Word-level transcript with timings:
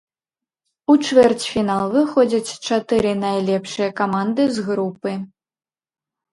У 0.93 0.95
чвэрцьфінал 1.09 1.85
выходзяць 1.97 2.57
чатыры 2.69 3.11
найлепшыя 3.25 3.89
каманды 4.03 4.51
з 4.59 4.69
групы. 4.73 5.11